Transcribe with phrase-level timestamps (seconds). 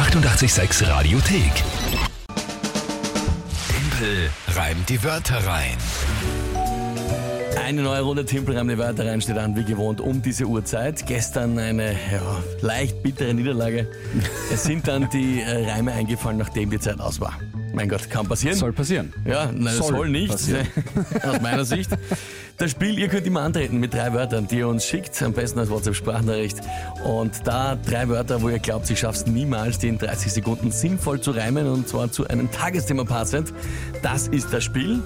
[0.00, 1.52] 886 Radiothek.
[3.68, 5.76] Tempel reimt die Wörter rein.
[7.62, 11.04] Eine neue Runde Tempelreim Wörter rein steht an, wie gewohnt, um diese Uhrzeit.
[11.04, 13.88] Gestern eine ja, leicht bittere Niederlage.
[14.50, 17.38] Es sind dann die äh, Reime eingefallen, nachdem die Zeit aus war.
[17.74, 18.56] Mein Gott, kann passieren.
[18.56, 19.12] Soll passieren.
[19.26, 20.66] Ja, nein, soll, soll nicht, passieren.
[21.22, 21.90] aus meiner Sicht.
[22.60, 25.60] Das Spiel, ihr könnt immer antreten mit drei Wörtern, die ihr uns schickt, am besten
[25.60, 26.58] als WhatsApp-Sprachnachricht.
[27.02, 31.22] Und da drei Wörter, wo ihr glaubt, ich schaff's niemals, die in 30 Sekunden sinnvoll
[31.22, 33.54] zu reimen und zwar zu einem Tagesthema passend.
[34.02, 35.00] Das ist das Spiel.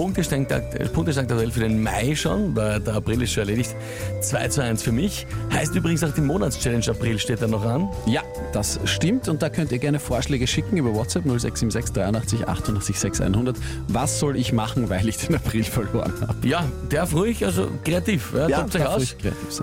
[0.00, 0.48] Punktestand,
[0.94, 3.76] Punktestand aktuell für den Mai schon, weil der April ist schon erledigt.
[4.22, 5.26] 2 zu 1 für mich.
[5.52, 7.86] Heißt übrigens auch die Monatschallenge April steht da noch an.
[8.06, 8.22] Ja,
[8.54, 13.56] das stimmt und da könnt ihr gerne Vorschläge schicken über WhatsApp 0676 83 88 6100.
[13.88, 16.48] Was soll ich machen, weil ich den April verloren habe?
[16.48, 18.32] Ja, darf ruhig, also kreativ.
[18.34, 19.16] Ja, Ja, darf aus.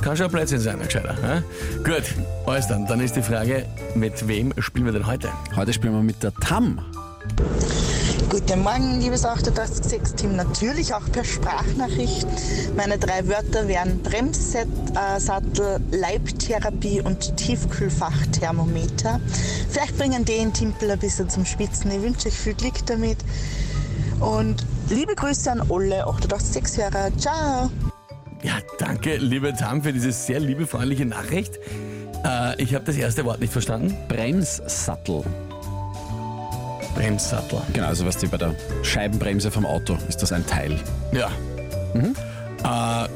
[0.00, 1.14] Kann schon ein Plätzchen sein, ein gescheiter.
[1.22, 1.42] Ja?
[1.84, 2.04] Gut,
[2.46, 2.86] alles dann.
[2.86, 5.28] Dann ist die Frage, mit wem spielen wir denn heute?
[5.54, 6.80] Heute spielen wir mit der Tam.
[8.32, 10.36] Guten Morgen, liebes 886-Team.
[10.36, 12.26] Natürlich auch per Sprachnachricht.
[12.74, 14.66] Meine drei Wörter wären Bremsset,
[14.96, 19.20] äh, Leibtherapie und Tiefkühlfachthermometer.
[19.68, 21.90] Vielleicht bringen die den Timpel ein bisschen zum Spitzen.
[21.90, 23.18] Ich wünsche euch viel Glück damit.
[24.20, 27.10] Und liebe Grüße an alle 886-Hörer.
[27.18, 27.70] Ciao!
[28.42, 31.58] Ja, danke, liebe Tam, für diese sehr liebefreundliche Nachricht.
[32.24, 33.94] Äh, ich habe das erste Wort nicht verstanden.
[34.08, 35.22] Bremssattel.
[37.02, 37.60] Bremssattel.
[37.72, 40.78] Genau, also was die bei der Scheibenbremse vom Auto ist das ein Teil.
[41.10, 41.26] Ja.
[41.94, 43.08] Äh,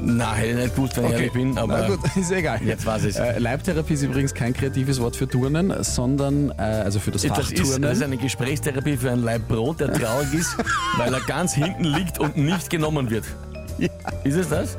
[0.00, 2.60] na, hätte ich nicht gewusst, wenn ich ehrlich bin, aber Na gut, ist egal.
[2.62, 3.16] jetzt weiß ich's.
[3.16, 7.30] Äh, Leibtherapie ist übrigens kein kreatives Wort für Turnen, sondern äh, also für das das
[7.30, 7.82] ist, Fachturnen.
[7.82, 10.56] das ist eine Gesprächstherapie für ein Leib Brot, der traurig ist,
[10.96, 13.24] weil er ganz hinten liegt und nicht genommen wird.
[14.22, 14.78] Ist es das?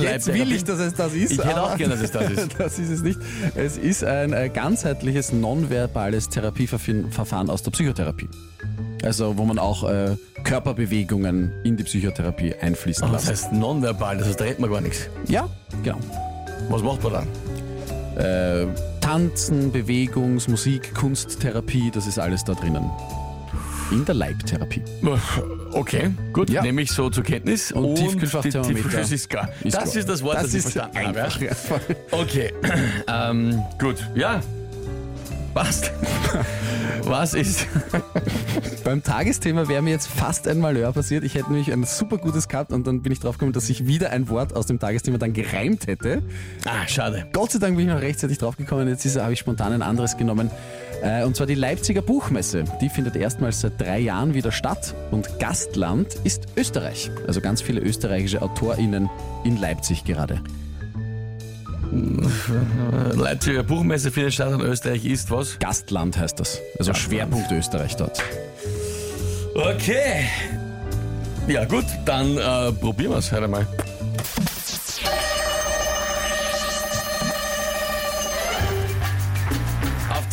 [0.00, 1.32] Jetzt will ich, dass es das ist.
[1.32, 2.48] Ich hätte auch gerne, dass es das ist.
[2.58, 3.18] Das ist es nicht.
[3.54, 8.28] Es ist ein äh, ganzheitliches, nonverbales Therapieverfahren aus der Psychotherapie.
[9.02, 13.44] Also wo man auch äh, Körperbewegungen in die Psychotherapie einfließen Das lässt.
[13.44, 15.08] heißt nonverbal, das heißt, da redet man gar nichts.
[15.28, 15.48] Ja,
[15.82, 15.98] genau.
[16.68, 18.24] Was macht man dann?
[18.24, 18.66] Äh,
[19.00, 22.88] Tanzen, Bewegungs-, Musik, Kunsttherapie, das ist alles da drinnen.
[23.94, 24.82] In der Leibtherapie.
[25.72, 26.62] Okay, gut, Ja.
[26.62, 27.72] nehme ich so zur Kenntnis.
[27.72, 29.48] Und die- Tiefkühlfachthermometer Das ist klar.
[29.62, 29.96] Ist das klar.
[29.96, 31.22] ist das Wort, das, ich verstanden habe.
[31.24, 31.40] einfach.
[31.40, 31.48] ja.
[31.50, 31.96] Ja.
[32.18, 32.52] Okay,
[33.08, 34.40] ähm, gut, ja.
[35.54, 35.92] Passt.
[37.04, 37.66] Was ist?
[38.82, 41.22] Beim Tagesthema wäre mir jetzt fast ein Malheur passiert.
[41.22, 43.86] Ich hätte nämlich ein super gutes gehabt und dann bin ich drauf gekommen, dass ich
[43.86, 46.22] wieder ein Wort aus dem Tagesthema dann gereimt hätte.
[46.64, 47.26] Ah, schade.
[47.32, 48.88] Gott sei Dank bin ich noch rechtzeitig drauf gekommen.
[48.88, 50.50] Jetzt habe ich spontan ein anderes genommen.
[51.04, 52.64] Äh, Und zwar die Leipziger Buchmesse.
[52.80, 57.10] Die findet erstmals seit drei Jahren wieder statt und Gastland ist Österreich.
[57.26, 59.10] Also ganz viele österreichische AutorInnen
[59.44, 60.40] in Leipzig gerade.
[63.14, 65.58] Leipziger Buchmesse findet statt in Österreich ist was?
[65.58, 66.60] Gastland heißt das.
[66.78, 66.96] Also Gastland.
[66.96, 68.22] Schwerpunkt Österreich dort.
[69.54, 70.24] Okay.
[71.46, 73.66] Ja gut, dann äh, probieren wir es heute mal.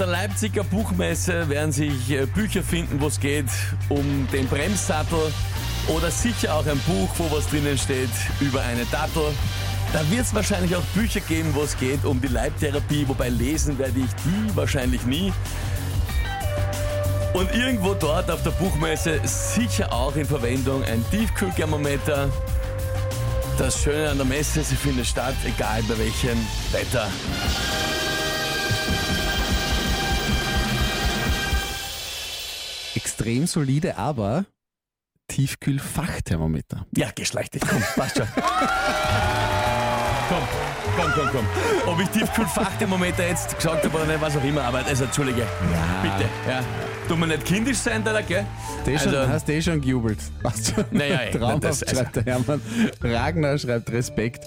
[0.01, 3.45] Der Leipziger Buchmesse werden sich äh, Bücher finden, wo es geht
[3.87, 5.31] um den Bremssattel
[5.89, 8.09] oder sicher auch ein Buch, wo was drinnen steht
[8.39, 9.31] über eine Dattel.
[9.93, 13.77] Da wird es wahrscheinlich auch Bücher geben, wo es geht um die Leibtherapie, wobei lesen
[13.77, 15.31] werde ich die wahrscheinlich nie.
[17.33, 22.27] Und irgendwo dort auf der Buchmesse sicher auch in Verwendung ein Tiefkühlthermometer.
[23.59, 26.39] Das Schöne an der Messe, sie findet statt, egal bei welchem
[26.71, 27.07] Wetter.
[32.95, 34.45] Extrem solide, aber
[35.27, 36.85] Tiefkühlfachthermometer.
[36.95, 38.27] Ja, geschleicht dich, komm, passt schon.
[40.29, 40.43] komm,
[40.97, 41.45] komm, komm, komm.
[41.93, 45.41] Ob ich Tiefkühlfachthermometer jetzt gesagt habe oder nicht, was auch immer, aber also, Entschuldige.
[45.41, 46.01] Ja.
[46.01, 46.61] Bitte, ja.
[47.07, 48.45] Tu mir nicht kindisch sein, da, gell?
[48.85, 50.19] Der schon, Also- hast du eh schon gejubelt.
[50.43, 50.85] Passt schon.
[50.91, 52.61] Naja, ey, Traumhaft, das- also- schreibt der Hermann.
[53.01, 54.45] Ragnar schreibt Respekt.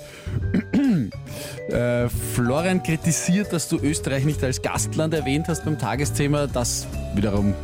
[1.71, 6.47] äh, Florian kritisiert, dass du Österreich nicht als Gastland erwähnt hast beim Tagesthema.
[6.47, 7.55] Das wiederum.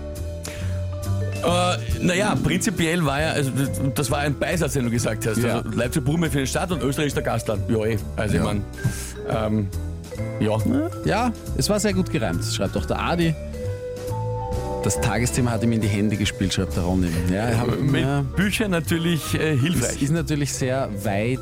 [1.42, 3.50] Äh, naja, prinzipiell war ja, also
[3.94, 5.38] das- war ein Beisatz, den du gesagt hast.
[5.38, 5.58] Ja.
[5.58, 7.62] Also Leipzig Buchmesse findet statt und Österreich ist der Gastland.
[7.68, 7.98] Ja, eh.
[8.16, 8.40] Also Ja.
[8.40, 8.60] ich meine,
[9.28, 9.68] ähm,
[10.40, 10.56] ja.
[11.04, 13.34] Ja, es war sehr gut gereimt, schreibt auch der Adi.
[14.82, 17.08] Das Tagesthema hat ihm in die Hände gespielt, schreibt der Ronny.
[17.32, 20.02] Ja, hab, Mit ja, Büchern natürlich äh, es hilfreich.
[20.02, 21.38] ist natürlich sehr weit.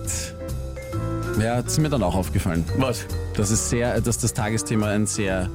[1.40, 2.64] Ja, das ist mir dann auch aufgefallen.
[2.78, 3.06] Was?
[3.36, 5.48] dass es sehr, dass das Tagesthema ein sehr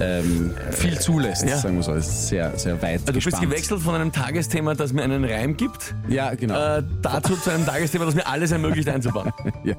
[0.00, 1.56] ähm, viel zulässt, ja.
[1.56, 1.94] sagen wir so.
[1.94, 2.92] Ist sehr, sehr weit.
[3.00, 3.50] Also du bist gespannt.
[3.50, 6.78] gewechselt von einem Tagesthema, das mir einen Reim gibt, Ja, genau.
[6.78, 9.32] äh, dazu zu einem Tagesthema, das mir alles ermöglicht einzubauen.
[9.64, 9.74] ja.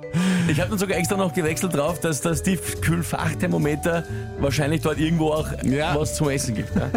[0.47, 4.03] Ich habe dann sogar extra noch gewechselt drauf, dass das Tiefkühlfachthermometer
[4.39, 5.95] wahrscheinlich dort irgendwo auch Ja.
[5.99, 6.71] was zum Essen gibt.
[6.75, 6.89] Ja?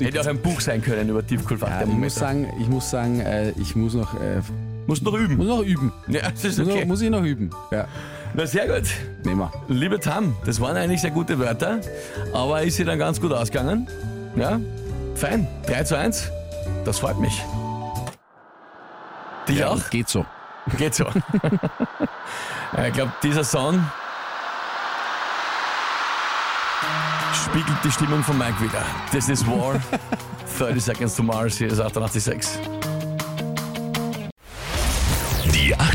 [0.04, 2.10] Hätte auch ein Buch sein können über Ja, ich muss Tiefkühlfachthermometer.
[2.10, 4.40] sagen, ich muss sagen, äh, ich muss noch, äh,
[4.86, 5.36] Musst noch üben.
[5.36, 5.92] muss noch üben.
[6.08, 6.80] Ja, das ist Muss, okay.
[6.80, 7.50] noch, muss ich noch üben.
[7.72, 7.86] Ja,
[8.34, 8.88] Na sehr gut.
[9.24, 9.52] nehmen wir.
[9.68, 11.80] Liebe Tam, das waren eigentlich sehr gute Wörter,
[12.32, 13.88] aber ist sie dann ganz gut ausgegangen?
[14.36, 14.60] Ja,
[15.14, 15.48] fein.
[15.66, 16.30] 3 zu 1,
[16.84, 17.42] das freut mich.
[19.48, 19.90] Dich Ja, auch?
[19.90, 20.24] geht so.
[20.78, 21.06] Geht so.
[22.88, 23.80] Ich glaube, dieser Song
[27.32, 28.82] spiegelt die Stimmung von Mike wieder.
[29.12, 29.80] Das ist War.
[30.58, 32.58] 30 Seconds to Mars, hier ist 886.